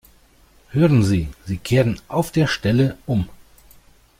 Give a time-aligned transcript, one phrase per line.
[0.71, 3.29] Hören Sie, Sie kehren auf der Stelle um!